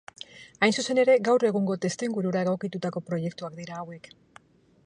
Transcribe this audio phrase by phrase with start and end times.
[0.67, 4.15] Hain zuzen ere, gaur egungo testuingurura egokitutako proiektuak dira hauek.